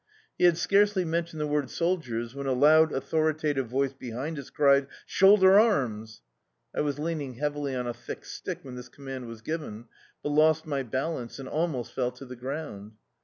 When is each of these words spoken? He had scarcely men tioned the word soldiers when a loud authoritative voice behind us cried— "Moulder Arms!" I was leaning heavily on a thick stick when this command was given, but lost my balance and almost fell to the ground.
He 0.35 0.45
had 0.45 0.57
scarcely 0.57 1.05
men 1.05 1.25
tioned 1.25 1.37
the 1.41 1.45
word 1.45 1.69
soldiers 1.69 2.33
when 2.33 2.47
a 2.47 2.53
loud 2.53 2.91
authoritative 2.91 3.67
voice 3.67 3.93
behind 3.93 4.39
us 4.39 4.49
cried— 4.49 4.87
"Moulder 5.21 5.59
Arms!" 5.59 6.23
I 6.75 6.81
was 6.81 6.97
leaning 6.97 7.35
heavily 7.35 7.75
on 7.75 7.85
a 7.85 7.93
thick 7.93 8.25
stick 8.25 8.61
when 8.63 8.73
this 8.73 8.89
command 8.89 9.27
was 9.27 9.43
given, 9.43 9.85
but 10.23 10.29
lost 10.29 10.65
my 10.65 10.81
balance 10.81 11.37
and 11.37 11.47
almost 11.47 11.93
fell 11.93 12.09
to 12.13 12.25
the 12.25 12.35
ground. 12.35 12.93